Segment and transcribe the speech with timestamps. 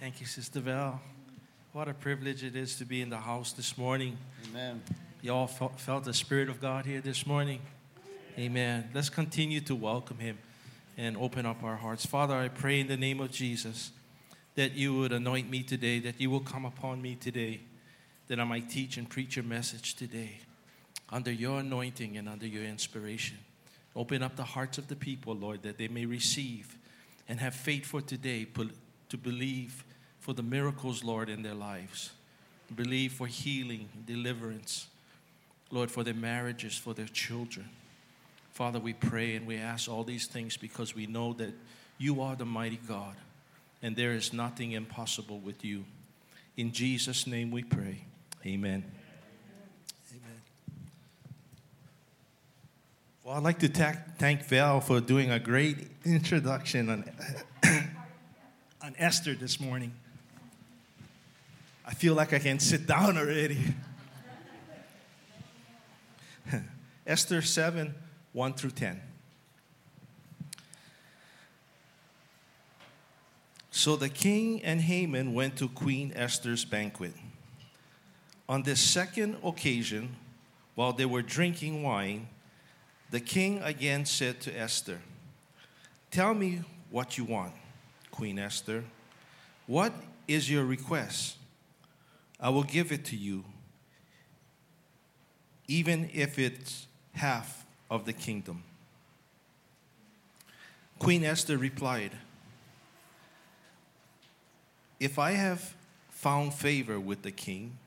[0.00, 0.98] Thank you, Sister Val.
[1.74, 4.16] What a privilege it is to be in the house this morning.
[4.48, 4.80] Amen.
[5.20, 7.60] Y'all felt the Spirit of God here this morning?
[8.38, 8.88] Amen.
[8.94, 10.38] Let's continue to welcome Him
[10.96, 12.06] and open up our hearts.
[12.06, 13.90] Father, I pray in the name of Jesus
[14.54, 17.60] that you would anoint me today, that you will come upon me today,
[18.28, 20.38] that I might teach and preach your message today
[21.10, 23.36] under your anointing and under your inspiration.
[23.94, 26.78] Open up the hearts of the people, Lord, that they may receive
[27.28, 28.46] and have faith for today
[29.10, 29.84] to believe
[30.20, 32.10] for the miracles, Lord, in their lives.
[32.74, 34.86] Believe for healing, deliverance,
[35.70, 37.68] Lord, for their marriages, for their children.
[38.52, 41.52] Father, we pray and we ask all these things because we know that
[41.98, 43.16] you are the mighty God
[43.82, 45.84] and there is nothing impossible with you.
[46.56, 48.04] In Jesus' name we pray.
[48.44, 48.84] Amen.
[50.12, 50.40] Amen.
[53.24, 57.04] Well, I'd like to ta- thank Val for doing a great introduction on,
[58.82, 59.94] on Esther this morning.
[61.90, 63.58] I feel like I can sit down already.
[67.06, 67.92] Esther 7
[68.32, 69.00] 1 through 10.
[73.72, 77.12] So the king and Haman went to Queen Esther's banquet.
[78.48, 80.14] On this second occasion,
[80.76, 82.28] while they were drinking wine,
[83.10, 85.00] the king again said to Esther,
[86.12, 86.60] Tell me
[86.90, 87.52] what you want,
[88.12, 88.84] Queen Esther.
[89.66, 89.92] What
[90.28, 91.38] is your request?
[92.40, 93.44] I will give it to you,
[95.68, 98.62] even if it's half of the kingdom.
[100.98, 102.12] Queen Esther replied,
[104.98, 105.74] If I have
[106.08, 107.78] found favor with the king,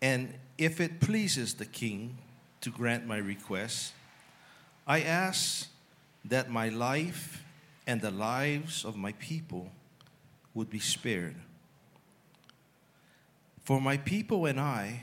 [0.00, 2.18] and if it pleases the king
[2.60, 3.92] to grant my request,
[4.86, 5.68] I ask
[6.24, 7.44] that my life
[7.86, 9.70] and the lives of my people
[10.54, 11.36] would be spared.
[13.68, 15.02] For my people and I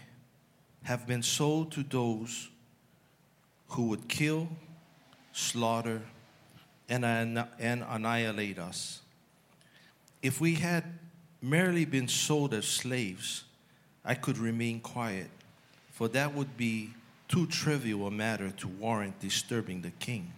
[0.85, 2.49] have been sold to those
[3.67, 4.49] who would kill,
[5.33, 6.01] slaughter,
[6.89, 9.01] and, and annihilate us.
[10.23, 10.83] If we had
[11.43, 13.43] merely been sold as slaves,
[14.03, 15.29] I could remain quiet,
[15.91, 16.95] for that would be
[17.27, 20.33] too trivial a matter to warrant disturbing the king.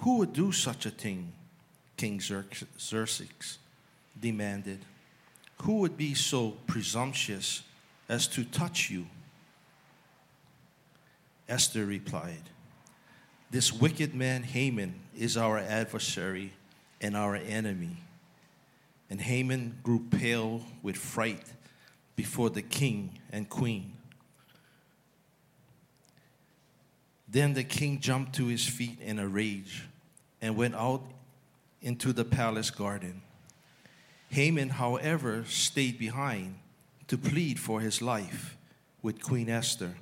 [0.00, 1.32] Who would do such a thing?
[1.96, 3.58] King Xerxes
[4.20, 4.84] demanded.
[5.62, 7.62] Who would be so presumptuous
[8.08, 9.06] as to touch you?
[11.48, 12.42] Esther replied,
[13.50, 16.52] This wicked man Haman is our adversary
[17.00, 17.96] and our enemy.
[19.10, 21.44] And Haman grew pale with fright
[22.14, 23.94] before the king and queen.
[27.26, 29.84] Then the king jumped to his feet in a rage
[30.40, 31.02] and went out
[31.80, 33.22] into the palace garden.
[34.30, 36.56] Haman, however, stayed behind
[37.06, 38.56] to plead for his life
[39.02, 39.94] with Queen Esther,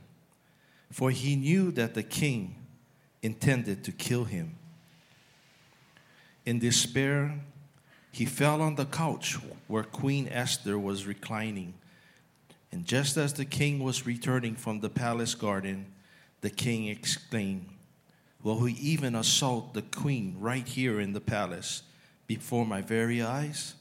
[0.91, 2.57] for he knew that the king
[3.23, 4.57] intended to kill him.
[6.45, 7.41] In despair,
[8.13, 9.37] he fell on the couch
[9.69, 11.75] where Queen Esther was reclining.
[12.73, 15.87] And just as the king was returning from the palace garden,
[16.41, 17.69] the king exclaimed,
[18.43, 21.83] Will he even assault the queen right here in the palace
[22.27, 23.75] before my very eyes?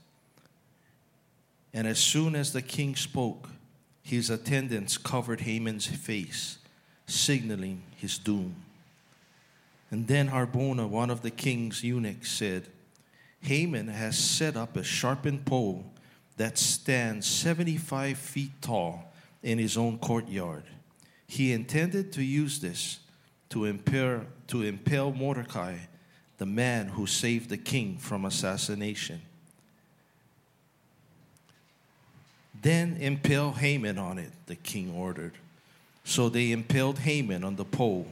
[1.75, 3.50] And as soon as the king spoke,
[4.02, 6.58] his attendants covered Haman's face,
[7.06, 8.56] signaling his doom.
[9.91, 12.69] And then Harbona, one of the king's eunuchs, said,
[13.41, 15.86] Haman has set up a sharpened pole
[16.38, 19.12] that stands 75 feet tall
[19.44, 20.63] in his own courtyard.
[21.28, 23.00] He intended to use this
[23.50, 25.75] to impale, to impale Mordecai,
[26.38, 29.22] the man who saved the king from assassination.
[32.66, 35.34] Then impale Haman on it, the king ordered.
[36.03, 38.08] So they impaled Haman on the pole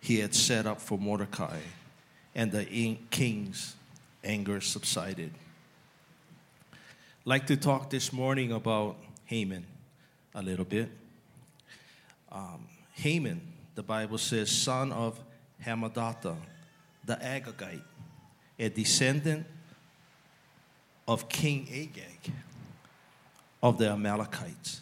[0.00, 1.58] he had set up for Mordecai,
[2.32, 3.74] and the king's
[4.22, 5.32] anger subsided.
[7.24, 9.66] Like to talk this morning about Haman
[10.32, 10.88] a little bit.
[12.30, 13.40] Um, Haman,
[13.74, 15.18] the Bible says, son of
[15.66, 16.36] Hammedatha,
[17.04, 17.82] the Agagite,
[18.60, 19.44] a descendant
[21.08, 22.32] of King Agag
[23.62, 24.80] of the Amalekites.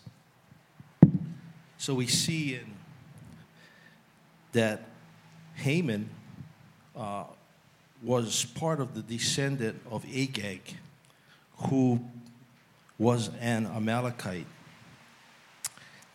[1.79, 2.75] So we see in
[4.53, 4.83] that
[5.55, 6.11] Haman
[6.97, 7.25] uh,
[8.03, 10.77] was part of the descendant of Agag,
[11.69, 12.01] who
[12.99, 14.47] was an Amalekite.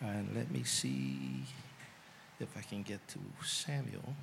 [0.00, 1.44] And let me see
[2.40, 4.14] if I can get to Samuel.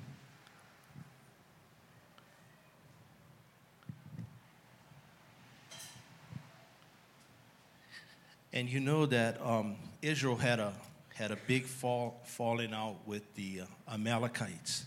[8.54, 10.74] And you know that um, Israel had a,
[11.14, 14.84] had a big fall, falling out with the uh, Amalekites.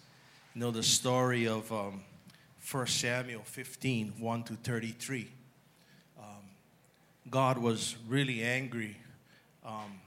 [0.54, 2.04] You know the story of um,
[2.72, 5.28] 1 Samuel 15 1 to 33.
[6.20, 6.26] Um,
[7.30, 8.98] God was really angry
[9.66, 10.00] um,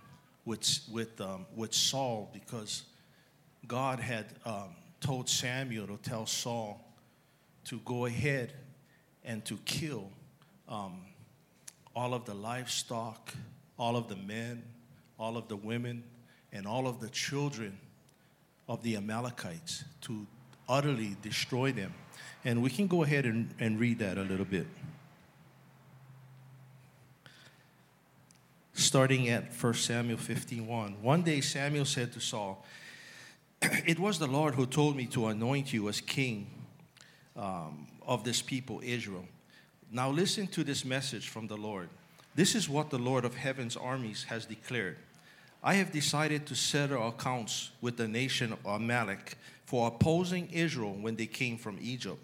[0.45, 2.85] with, with, um, with Saul because
[3.67, 6.81] God had um, told Samuel to tell Saul
[7.65, 8.53] to go ahead
[9.25, 10.11] and to kill
[10.69, 11.01] um,
[11.99, 13.35] all of the livestock,
[13.77, 14.62] all of the men,
[15.19, 16.05] all of the women,
[16.53, 17.77] and all of the children
[18.69, 20.25] of the Amalekites to
[20.69, 21.93] utterly destroy them.
[22.45, 24.69] And we can go ahead and, and read that a little bit.
[28.75, 31.00] Starting at 1 Samuel 15:1.
[31.00, 32.65] One day Samuel said to Saul,
[33.61, 36.47] It was the Lord who told me to anoint you as king
[37.35, 39.25] um, of this people, Israel.
[39.90, 41.88] Now listen to this message from the Lord.
[42.35, 44.99] This is what the Lord of heaven's armies has declared.
[45.62, 51.17] I have decided to settle accounts with the nation of Amalek for opposing Israel when
[51.17, 52.23] they came from Egypt.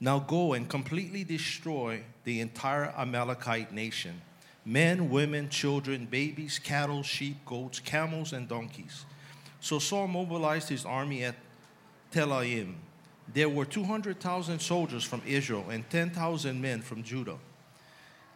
[0.00, 4.20] Now go and completely destroy the entire Amalekite nation
[4.66, 9.04] men, women, children, babies, cattle, sheep, goats, camels, and donkeys.
[9.60, 11.34] So Saul mobilized his army at
[12.10, 12.74] Telaim
[13.32, 17.38] there were 200,000 soldiers from Israel and 10,000 men from Judah.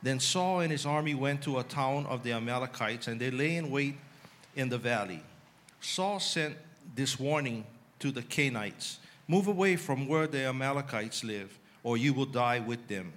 [0.02, 3.56] Then Saul and his army went to a town of the Amalekites, and they lay
[3.56, 3.96] in wait
[4.54, 5.22] in the valley.
[5.80, 6.56] Saul sent
[6.94, 7.64] this warning
[7.98, 8.98] to the Canaanites
[9.30, 13.12] Move away from where the Amalekites live, or you will die with them.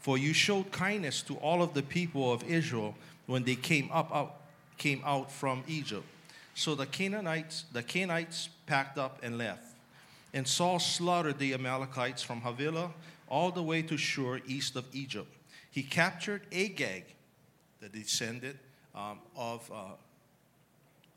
[0.00, 2.94] For you showed kindness to all of the people of Israel
[3.26, 4.40] when they came up out,
[4.78, 6.06] came out from Egypt.
[6.54, 9.69] So the Canaanites, the Canaanites packed up and left.
[10.32, 12.92] And Saul slaughtered the Amalekites from Havilah
[13.28, 15.32] all the way to Shur, east of Egypt.
[15.70, 17.04] He captured Agag,
[17.80, 18.56] the descendant
[18.94, 19.84] um, of uh,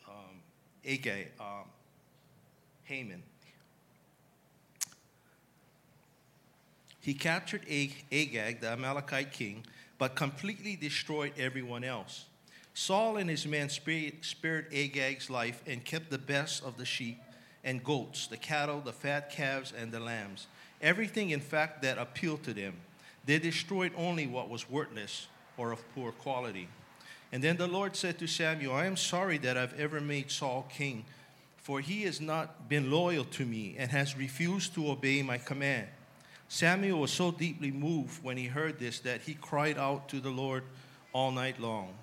[0.08, 0.42] um,
[0.86, 1.66] Agag, um,
[2.84, 3.24] Haman.
[7.02, 9.66] He captured Agag, the Amalekite king,
[9.98, 12.26] but completely destroyed everyone else.
[12.74, 17.20] Saul and his men spared Agag's life and kept the best of the sheep
[17.64, 20.48] and goats, the cattle, the fat calves, and the lambs.
[20.82, 22.74] Everything, in fact, that appealed to them.
[23.26, 25.28] They destroyed only what was worthless
[25.58, 26.68] or of poor quality.
[27.32, 30.68] And then the Lord said to Samuel, I am sorry that I've ever made Saul
[30.70, 31.06] king,
[31.58, 35.88] for he has not been loyal to me and has refused to obey my command.
[36.50, 40.30] Samuel was so deeply moved when he heard this that he cried out to the
[40.30, 40.64] Lord
[41.14, 41.94] all night long.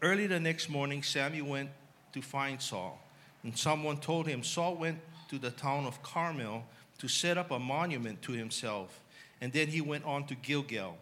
[0.00, 1.70] Early the next morning, Samuel went
[2.12, 3.00] to find Saul.
[3.42, 4.98] And someone told him Saul went
[5.28, 6.64] to the town of Carmel
[6.98, 9.00] to set up a monument to himself.
[9.40, 10.96] And then he went on to Gilgal.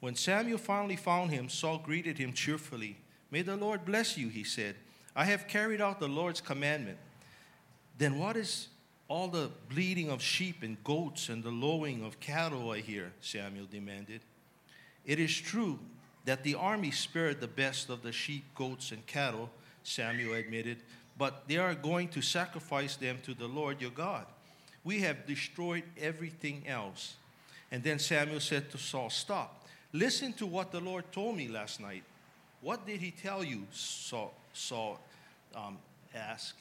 [0.00, 2.96] When Samuel finally found him, Saul greeted him cheerfully.
[3.30, 4.76] May the Lord bless you, he said.
[5.14, 6.98] I have carried out the Lord's commandment.
[7.98, 8.68] Then what is
[9.08, 13.12] all the bleating of sheep and goats and the lowing of cattle I hear?
[13.20, 14.20] Samuel demanded.
[15.04, 15.78] It is true
[16.24, 19.50] that the army spared the best of the sheep, goats, and cattle,
[19.82, 20.78] Samuel admitted
[21.20, 24.24] but they are going to sacrifice them to the Lord your God.
[24.84, 27.16] We have destroyed everything else.
[27.70, 29.66] And then Samuel said to Saul, Stop.
[29.92, 32.04] Listen to what the Lord told me last night.
[32.62, 33.66] What did he tell you?
[33.70, 34.98] Saul, Saul
[35.54, 35.76] um,
[36.14, 36.54] asked.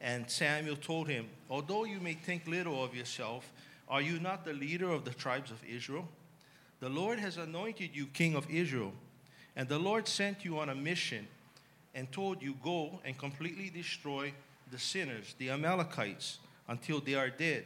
[0.00, 3.52] And Samuel told him, Although you may think little of yourself,
[3.86, 6.08] are you not the leader of the tribes of Israel?
[6.80, 8.94] The Lord has anointed you king of Israel,
[9.54, 11.28] and the Lord sent you on a mission
[11.96, 14.32] and told you, Go and completely destroy
[14.70, 16.38] the sinners, the Amalekites,
[16.68, 17.64] until they are dead.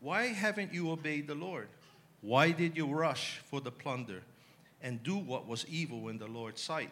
[0.00, 1.68] Why haven't you obeyed the Lord?
[2.22, 4.22] Why did you rush for the plunder
[4.82, 6.90] and do what was evil in the Lord's sight?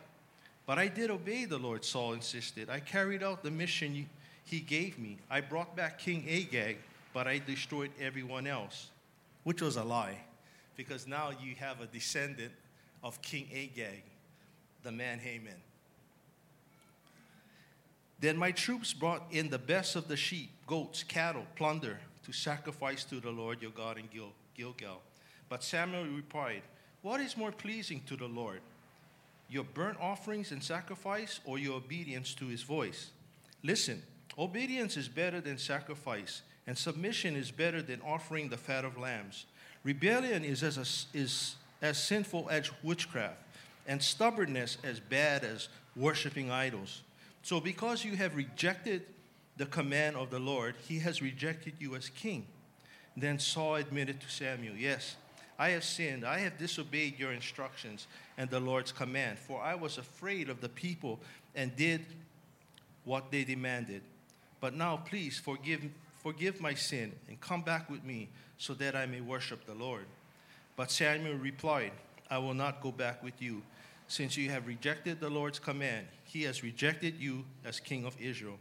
[0.66, 2.68] But I did obey the Lord, Saul insisted.
[2.68, 4.08] I carried out the mission
[4.44, 5.18] he gave me.
[5.30, 6.78] I brought back King Agag,
[7.12, 8.88] but I destroyed everyone else,
[9.44, 10.18] which was a lie,
[10.76, 12.52] because now you have a descendant
[13.02, 14.02] of King Agag,
[14.82, 15.54] the man Haman.
[18.20, 23.04] Then my troops brought in the best of the sheep, goats, cattle, plunder to sacrifice
[23.04, 25.02] to the Lord your God in Gil- Gilgal.
[25.48, 26.62] But Samuel replied,
[27.02, 28.60] What is more pleasing to the Lord?
[29.48, 33.10] Your burnt offerings and sacrifice, or your obedience to his voice?
[33.62, 34.02] Listen,
[34.38, 39.44] obedience is better than sacrifice, and submission is better than offering the fat of lambs.
[39.82, 43.36] Rebellion is as, a, is as sinful as witchcraft,
[43.86, 47.02] and stubbornness as bad as worshiping idols.
[47.44, 49.02] So, because you have rejected
[49.58, 52.46] the command of the Lord, he has rejected you as king.
[53.18, 55.16] Then Saul admitted to Samuel, Yes,
[55.58, 56.24] I have sinned.
[56.24, 58.06] I have disobeyed your instructions
[58.38, 61.20] and the Lord's command, for I was afraid of the people
[61.54, 62.06] and did
[63.04, 64.00] what they demanded.
[64.62, 65.84] But now, please forgive,
[66.22, 70.06] forgive my sin and come back with me so that I may worship the Lord.
[70.76, 71.92] But Samuel replied,
[72.30, 73.60] I will not go back with you.
[74.08, 78.58] Since you have rejected the Lord's command, he has rejected you as king of Israel.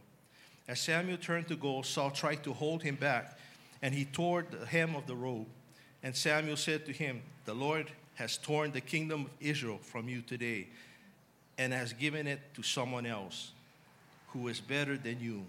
[0.68, 3.36] As Samuel turned to go, Saul tried to hold him back,
[3.82, 5.48] and he tore the hem of the robe.
[6.00, 10.22] And Samuel said to him, The Lord has torn the kingdom of Israel from you
[10.22, 10.68] today
[11.58, 13.50] and has given it to someone else
[14.28, 15.44] who is better than you.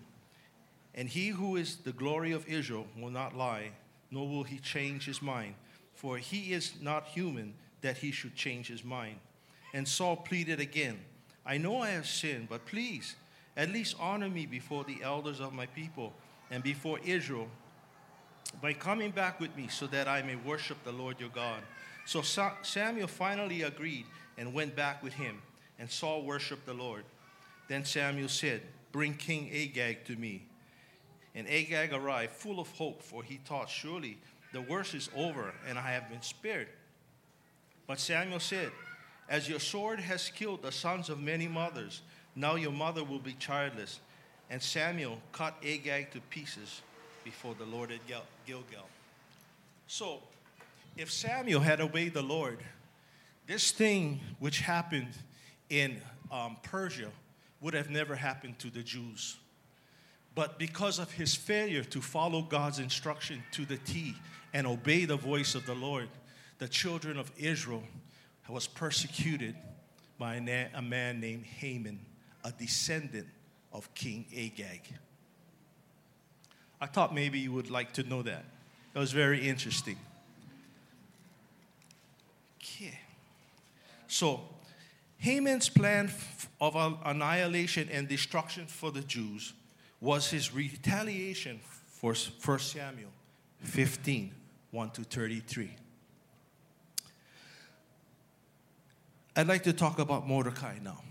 [0.96, 3.70] And he who is the glory of Israel will not lie,
[4.10, 5.54] nor will he change his mind,
[5.94, 9.18] for he is not human that he should change his mind.
[9.76, 11.00] And Saul pleaded again,
[11.46, 13.16] I know I have sinned, but please,
[13.56, 16.14] at least honor me before the elders of my people
[16.50, 17.48] and before Israel
[18.62, 21.62] by coming back with me so that I may worship the Lord your God.
[22.06, 24.06] So Samuel finally agreed
[24.38, 25.42] and went back with him,
[25.80, 27.04] and Saul worshiped the Lord.
[27.68, 28.62] Then Samuel said,
[28.92, 30.46] Bring King Agag to me.
[31.34, 34.18] And Agag arrived full of hope, for he thought, Surely
[34.54, 36.70] the worst is over, and I have been spared.
[37.88, 38.72] But Samuel said,
[39.28, 42.02] As your sword has killed the sons of many mothers,
[42.36, 44.00] now your mother will be childless.
[44.50, 46.82] And Samuel cut Agag to pieces
[47.24, 48.88] before the Lord at Gil- Gilgal.
[49.88, 50.22] So,
[50.96, 52.60] if Samuel had obeyed the Lord,
[53.48, 55.14] this thing which happened
[55.70, 56.00] in
[56.32, 57.10] um, Persia
[57.62, 59.38] would have never happened to the Jews.
[60.36, 64.16] But because of his failure to follow God's instruction to the T
[64.54, 66.10] and obey the voice of the Lord,
[66.60, 67.84] the children of Israel
[68.52, 69.56] was persecuted
[70.18, 72.00] by a, man named Haman,
[72.44, 73.28] a descendant
[73.74, 74.82] of King Agag.
[76.80, 78.46] I thought maybe you would like to know that.
[78.94, 79.98] It was very interesting.
[82.62, 82.98] Okay.
[84.08, 84.42] So,
[85.18, 86.12] Haman's plan
[86.62, 89.54] of annihilation and destruction for the Jews
[90.00, 93.10] was his retaliation for 1 Samuel
[93.62, 94.32] 15
[94.72, 95.72] 1 to 33.
[99.38, 101.02] I'd like to talk about Mordecai now.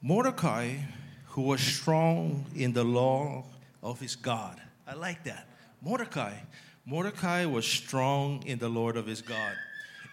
[0.00, 0.76] Mordecai,
[1.26, 3.44] who was strong in the law
[3.82, 4.58] of his God.
[4.86, 5.46] I like that.
[5.82, 6.32] Mordecai.
[6.86, 9.52] Mordecai was strong in the Lord of his God.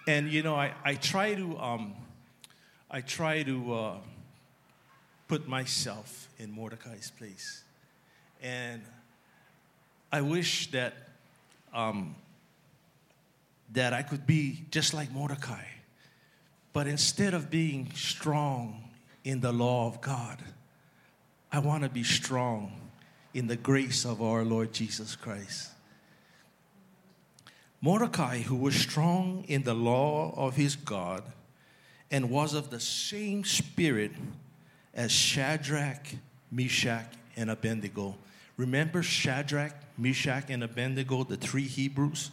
[0.05, 1.95] And you know, I, I try to um,
[2.91, 3.95] I try to uh,
[5.29, 7.63] put myself in Mordecai's place.
[8.43, 8.81] And
[10.11, 10.93] I wish that
[11.73, 12.15] um,
[13.71, 15.63] that I could be just like Mordecai.
[16.77, 18.83] But instead of being strong
[19.23, 20.37] in the law of God,
[21.51, 22.71] I want to be strong
[23.33, 25.71] in the grace of our Lord Jesus Christ.
[27.81, 31.23] Mordecai, who was strong in the law of his God
[32.11, 34.11] and was of the same spirit
[34.93, 36.05] as Shadrach,
[36.51, 38.17] Meshach, and Abednego.
[38.55, 42.29] Remember Shadrach, Meshach, and Abednego, the three Hebrews?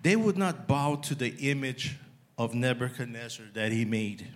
[0.00, 1.98] They would not bow to the image
[2.38, 4.26] of Nebuchadnezzar that he made.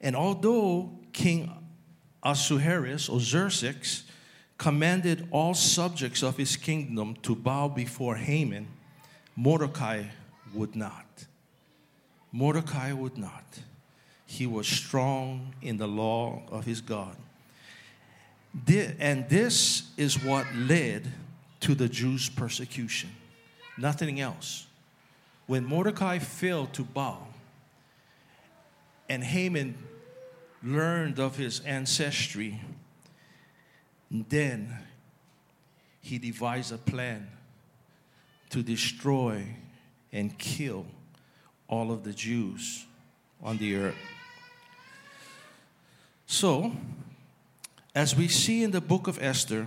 [0.00, 1.52] And although King
[2.22, 4.04] Ahasuerus or Xerxes
[4.56, 8.66] commanded all subjects of his kingdom to bow before Haman,
[9.36, 10.04] Mordecai
[10.54, 11.26] would not.
[12.32, 13.60] Mordecai would not.
[14.26, 17.16] He was strong in the law of his God.
[18.98, 21.06] And this is what led
[21.60, 23.10] to the Jews' persecution.
[23.76, 24.66] Nothing else.
[25.50, 27.26] When Mordecai failed to bow,
[29.08, 29.76] and Haman
[30.62, 32.60] learned of his ancestry,
[34.08, 34.78] then
[36.02, 37.26] he devised a plan
[38.50, 39.44] to destroy
[40.12, 40.86] and kill
[41.66, 42.86] all of the Jews
[43.42, 43.98] on the earth.
[46.26, 46.70] So,
[47.92, 49.66] as we see in the book of Esther,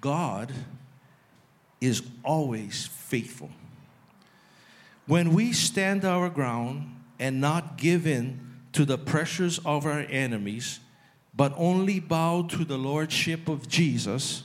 [0.00, 0.50] God
[1.78, 3.50] is always faithful.
[5.08, 8.40] When we stand our ground and not give in
[8.72, 10.80] to the pressures of our enemies,
[11.34, 14.42] but only bow to the lordship of Jesus.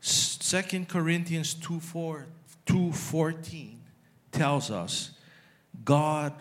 [0.00, 2.26] 2 Corinthians 2 4,
[2.64, 3.76] 2:14
[4.32, 5.10] tells us
[5.84, 6.32] God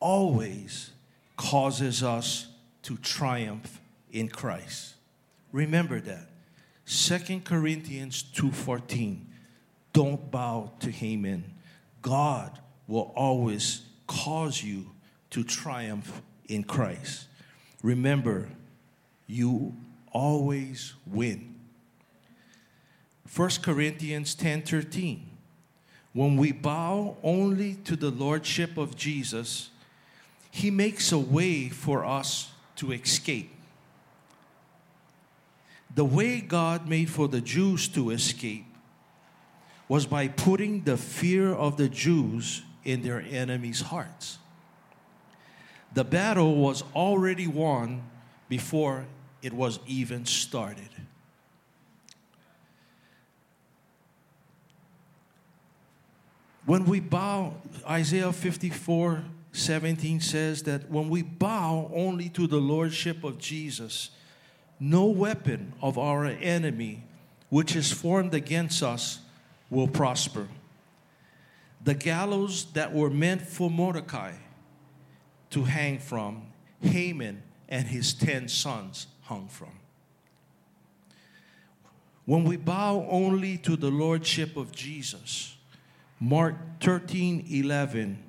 [0.00, 0.90] always
[1.36, 2.48] causes us
[2.82, 4.94] to triumph in Christ.
[5.52, 6.30] Remember that.
[6.84, 9.31] 2 Corinthians 2:14
[9.92, 11.44] Don't bow to Haman.
[12.00, 14.90] God will always cause you
[15.30, 17.26] to triumph in Christ.
[17.82, 18.48] Remember,
[19.26, 19.74] you
[20.12, 21.54] always win.
[23.34, 25.28] 1 Corinthians 10 13.
[26.12, 29.70] when we bow only to the Lordship of Jesus,
[30.50, 33.50] He makes a way for us to escape.
[35.94, 38.71] The way God made for the Jews to escape
[39.92, 44.38] was by putting the fear of the Jews in their enemies' hearts.
[45.92, 48.02] The battle was already won
[48.48, 49.04] before
[49.42, 50.88] it was even started.
[56.64, 57.56] When we bow,
[57.86, 59.22] Isaiah 54
[59.52, 64.08] 17 says that when we bow only to the Lordship of Jesus,
[64.80, 67.04] no weapon of our enemy
[67.50, 69.18] which is formed against us
[69.72, 70.46] will prosper.
[71.82, 74.34] The gallows that were meant for Mordecai
[75.50, 76.42] to hang from,
[76.82, 79.72] Haman and his ten sons hung from.
[82.26, 85.56] When we bow only to the Lordship of Jesus,
[86.20, 88.22] Mark 13 11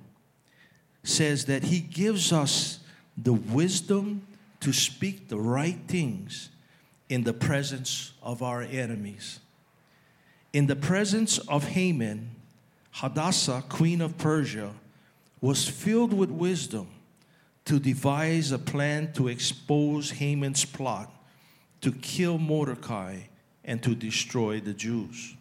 [1.03, 2.79] says that he gives us
[3.17, 4.25] the wisdom
[4.62, 6.50] to speak the right things
[7.09, 9.39] in the presence of our enemies.
[10.53, 12.29] In the presence of Haman,
[12.91, 14.72] Hadassah, queen of Persia,
[15.41, 16.88] was filled with wisdom
[17.65, 21.12] to devise a plan to expose Haman's plot
[21.81, 23.22] to kill Mordecai
[23.65, 25.36] and to destroy the Jews.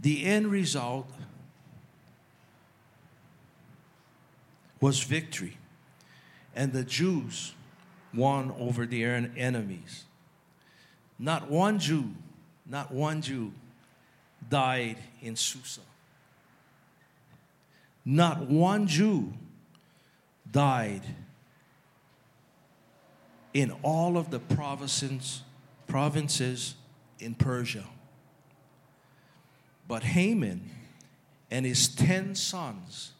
[0.00, 1.08] The end result
[4.80, 5.56] was victory,
[6.56, 7.54] and the Jews
[8.12, 10.04] won over their enemies.
[11.22, 12.10] Not one Jew,
[12.66, 13.52] not one Jew
[14.50, 15.82] died in Susa.
[18.04, 19.32] Not one Jew
[20.50, 21.02] died
[23.54, 25.42] in all of the provinces,
[25.86, 26.74] provinces
[27.20, 27.84] in Persia.
[29.86, 30.68] But Haman
[31.52, 33.12] and his 10 sons,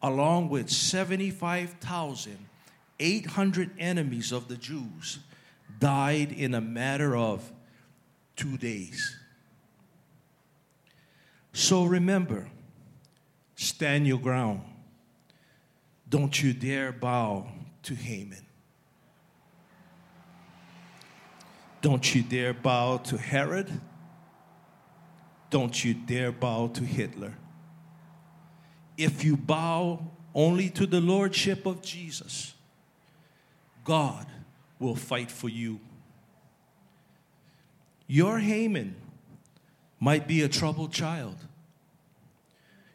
[0.00, 5.18] along with 75,800 enemies of the Jews,
[5.78, 7.52] died in a matter of
[8.36, 9.16] two days.
[11.52, 12.48] So remember,
[13.56, 14.62] stand your ground.
[16.08, 17.46] Don't you dare bow
[17.82, 18.46] to Haman.
[21.80, 23.80] Don't you dare bow to Herod.
[25.50, 27.34] Don't you dare bow to Hitler.
[28.96, 32.54] If you bow only to the Lordship of Jesus,
[33.84, 34.26] God
[34.78, 35.80] will fight for you.
[38.06, 38.96] Your Haman
[40.00, 41.36] might be a troubled child.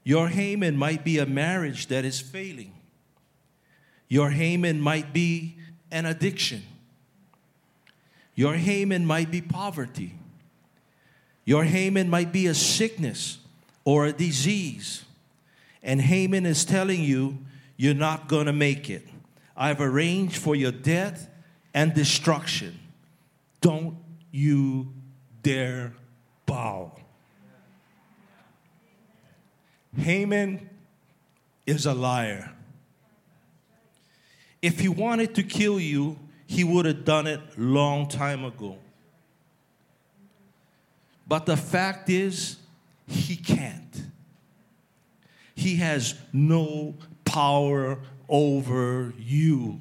[0.04, 2.74] Your Haman might be a marriage that is failing.
[4.08, 5.56] Your Haman might be
[5.91, 6.63] an addiction.
[8.36, 10.15] Your Haman might be poverty.
[11.46, 13.38] Your Haman might be a sickness
[13.86, 15.06] or a disease.
[15.82, 17.38] And Haman is telling you,
[17.78, 19.08] you're not going to make it.
[19.56, 21.30] I've arranged for your death
[21.73, 22.79] and destruction.
[23.62, 23.97] Don't
[24.31, 24.93] you
[25.41, 25.93] dare
[26.45, 26.91] bow.
[29.97, 30.69] Haman
[31.65, 32.51] is a liar.
[34.62, 38.77] If he wanted to kill you, he would have done it long time ago.
[41.27, 42.57] But the fact is,
[43.07, 44.03] he can't.
[45.55, 49.79] He has no power over you.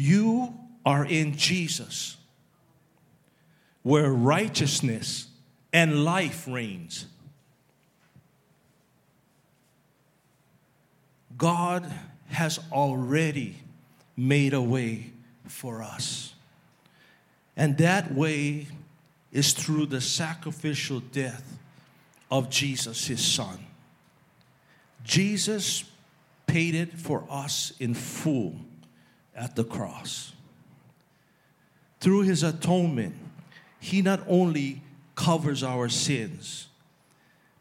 [0.00, 0.54] You
[0.86, 2.16] are in Jesus,
[3.82, 5.28] where righteousness
[5.74, 7.04] and life reigns.
[11.36, 11.92] God
[12.28, 13.58] has already
[14.16, 15.12] made a way
[15.46, 16.32] for us.
[17.54, 18.68] And that way
[19.32, 21.58] is through the sacrificial death
[22.30, 23.58] of Jesus, his son.
[25.04, 25.84] Jesus
[26.46, 28.56] paid it for us in full
[29.40, 30.34] at the cross.
[31.98, 33.14] Through his atonement,
[33.80, 34.82] he not only
[35.14, 36.68] covers our sins,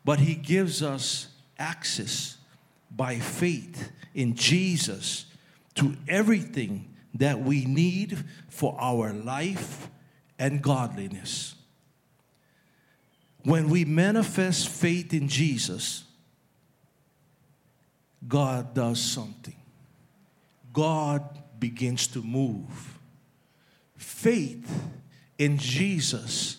[0.03, 2.37] but he gives us access
[2.91, 5.25] by faith in Jesus
[5.75, 8.17] to everything that we need
[8.49, 9.89] for our life
[10.37, 11.55] and godliness.
[13.43, 16.03] When we manifest faith in Jesus,
[18.27, 19.55] God does something.
[20.73, 21.23] God
[21.59, 22.99] begins to move.
[23.97, 24.89] Faith
[25.37, 26.57] in Jesus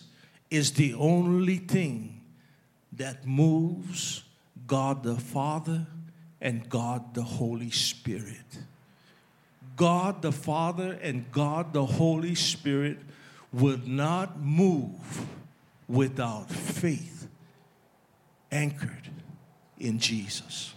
[0.49, 2.21] is the only thing
[2.93, 4.23] that moves
[4.67, 5.85] God the Father
[6.39, 8.35] and God the Holy Spirit.
[9.75, 12.99] God the Father and God the Holy Spirit
[13.53, 15.25] would not move
[15.87, 17.27] without faith
[18.51, 19.09] anchored
[19.79, 20.73] in Jesus.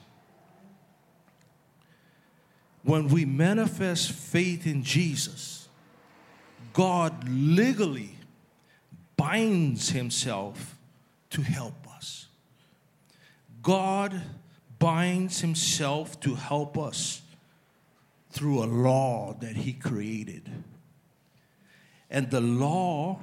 [2.85, 5.69] When we manifest faith in Jesus,
[6.75, 8.17] God legally
[9.17, 10.77] binds himself
[11.31, 12.27] to help us.
[13.63, 14.21] God
[14.79, 17.23] binds himself to help us
[18.31, 20.51] through a law that he created.
[22.11, 23.21] And the law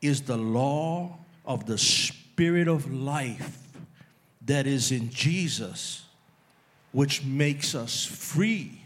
[0.00, 3.58] is the law of the spirit of life
[4.46, 6.06] that is in Jesus,
[6.92, 8.81] which makes us free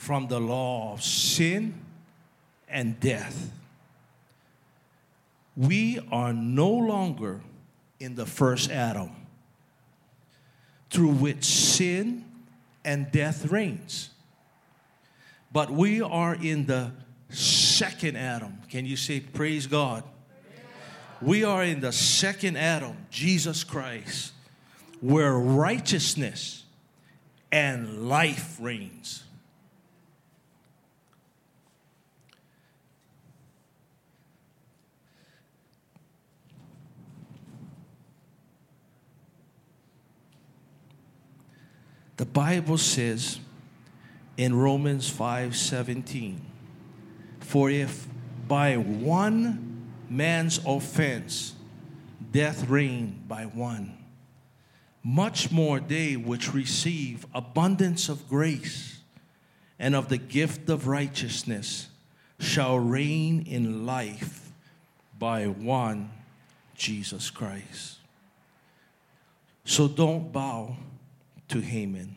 [0.00, 1.74] from the law of sin
[2.70, 3.52] and death.
[5.54, 7.42] We are no longer
[8.00, 9.10] in the first Adam,
[10.88, 12.24] through which sin
[12.82, 14.08] and death reigns.
[15.52, 16.92] But we are in the
[17.28, 18.56] second Adam.
[18.70, 20.02] Can you say, Praise God?
[21.20, 24.32] We are in the second Adam, Jesus Christ,
[25.02, 26.64] where righteousness
[27.52, 29.24] and life reigns.
[42.20, 43.40] The Bible says
[44.36, 46.42] in Romans 5:17,
[47.38, 48.06] for if
[48.46, 51.54] by one man's offense
[52.30, 53.96] death reigned by one,
[55.02, 58.98] much more they which receive abundance of grace
[59.78, 61.88] and of the gift of righteousness
[62.38, 64.52] shall reign in life
[65.18, 66.10] by one
[66.76, 67.96] Jesus Christ.
[69.64, 70.76] So don't bow
[71.50, 72.16] to Haman.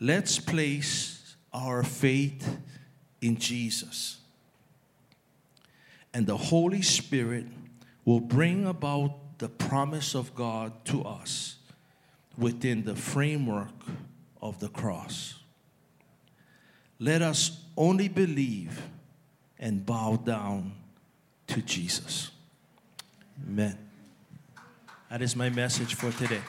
[0.00, 2.58] Let's place our faith
[3.20, 4.18] in Jesus.
[6.12, 7.46] And the Holy Spirit
[8.04, 11.56] will bring about the promise of God to us
[12.36, 13.74] within the framework
[14.42, 15.34] of the cross.
[16.98, 18.82] Let us only believe
[19.58, 20.72] and bow down
[21.46, 22.30] to Jesus.
[23.46, 23.78] Amen.
[25.08, 26.42] That is my message for today.